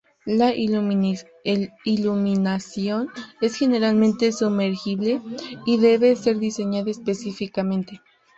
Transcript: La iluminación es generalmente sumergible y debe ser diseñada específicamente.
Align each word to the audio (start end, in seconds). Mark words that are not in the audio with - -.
La 0.25 0.51
iluminación 0.55 1.69
es 3.39 3.53
generalmente 3.55 4.31
sumergible 4.31 5.21
y 5.67 5.77
debe 5.77 6.15
ser 6.15 6.39
diseñada 6.39 6.89
específicamente. 6.89 8.01